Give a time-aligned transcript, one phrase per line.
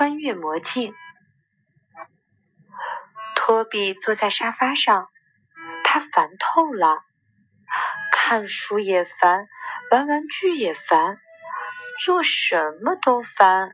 [0.00, 0.94] 穿越魔镜。
[3.36, 5.10] 托比坐在沙发上，
[5.84, 7.02] 他烦透了，
[8.10, 9.46] 看书也烦，
[9.90, 11.18] 玩玩具也烦，
[12.02, 13.72] 做什么都烦。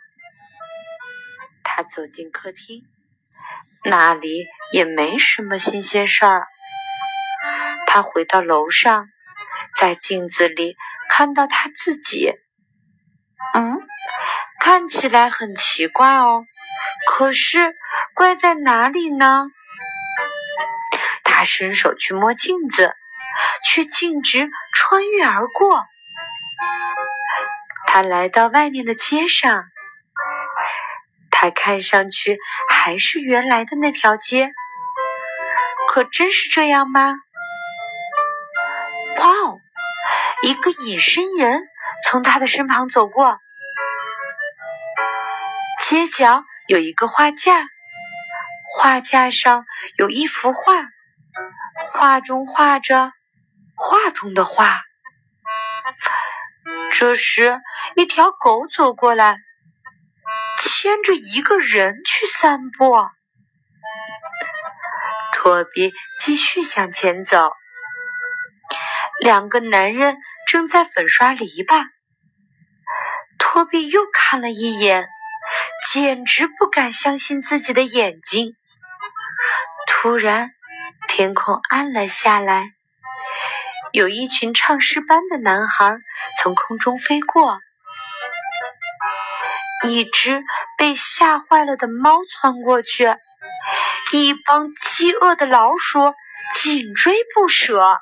[1.63, 2.83] 他走进客厅，
[3.85, 6.49] 那里也没什么新鲜事儿。
[7.87, 9.07] 他回到楼上，
[9.77, 10.75] 在镜子里
[11.09, 12.33] 看到他自己。
[13.55, 13.79] 嗯，
[14.67, 16.45] 看起来很奇怪哦。
[17.07, 17.77] 可是
[18.15, 19.47] 怪在哪里呢？
[21.23, 22.97] 他伸手去摸镜子，
[23.65, 25.87] 却径直穿越而过。
[27.87, 29.67] 他来到外面的街上，
[31.31, 32.37] 他看上去
[32.69, 34.51] 还是原来的那条街。
[35.89, 37.15] 可真是这样吗？
[39.19, 39.61] 哇哦！
[40.43, 41.63] 一个隐身人
[42.05, 43.39] 从他的身旁走过。
[45.89, 47.65] 街角有一个画架，
[48.75, 49.65] 画架上
[49.97, 50.83] 有一幅画，
[51.93, 53.13] 画中画着
[53.77, 54.83] 画中的画。
[56.91, 57.61] 这时，
[57.95, 59.39] 一条狗走过来，
[60.59, 62.93] 牵着一个人去散步。
[65.31, 67.53] 托比继续向前走，
[69.23, 71.87] 两个男人正在粉刷篱笆。
[73.39, 75.09] 托比又看了一眼。
[75.93, 78.57] 简直不敢相信自己的眼睛！
[79.87, 80.51] 突然，
[81.07, 82.71] 天空暗了下来，
[83.93, 85.97] 有一群唱诗班的男孩
[86.43, 87.61] 从空中飞过，
[89.85, 90.43] 一只
[90.77, 93.15] 被吓坏了的猫窜过去，
[94.13, 96.01] 一帮饥饿的老鼠
[96.53, 97.97] 紧追不舍。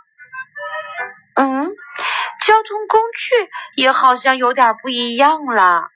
[1.34, 1.68] 嗯，
[2.46, 5.90] 交通工具也好像有点不一样了。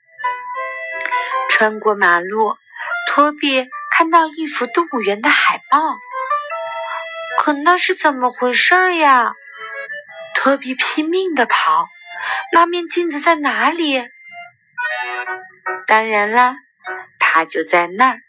[1.59, 2.55] 穿过马路，
[3.05, 5.97] 托比看到一幅动物园的海报。
[7.37, 9.33] 可那是怎么回事呀？
[10.33, 11.89] 托比拼命地跑，
[12.53, 14.07] 那面镜子在哪里？
[15.85, 16.55] 当然啦，
[17.19, 18.19] 它就在那儿，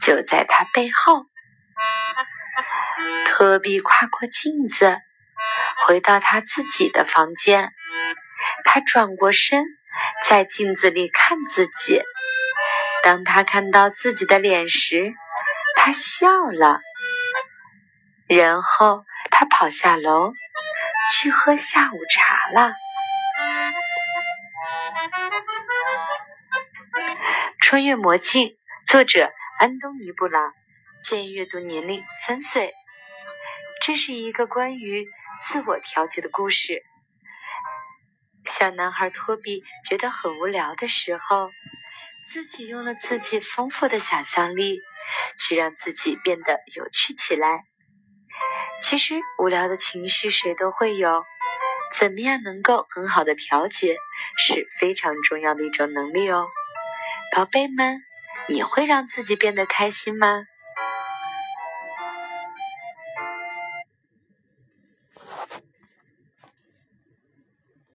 [0.00, 1.26] 就在他背后。
[3.26, 4.96] 托比跨过镜子，
[5.86, 7.70] 回到他自己的房间。
[8.64, 9.62] 他转过身，
[10.26, 12.00] 在镜子里看自己。
[13.02, 15.14] 当他看到自己的脸时，
[15.76, 16.80] 他笑了。
[18.26, 20.32] 然后他跑下楼
[21.12, 22.74] 去喝下午茶了。
[27.60, 30.52] 穿越魔镜，作者安东尼·布朗，
[31.02, 32.72] 建议阅读年龄三岁。
[33.82, 35.06] 这是一个关于
[35.40, 36.82] 自我调节的故事。
[38.44, 41.50] 小男孩托比觉得很无聊的时候。
[42.26, 44.78] 自己用了自己丰富的想象力，
[45.38, 47.64] 去让自己变得有趣起来。
[48.82, 51.24] 其实无聊的情绪谁都会有，
[51.98, 53.96] 怎么样能够很好的调节
[54.38, 56.46] 是非常重要的一种能力哦。
[57.34, 58.00] 宝贝们，
[58.48, 60.44] 你会让自己变得开心吗？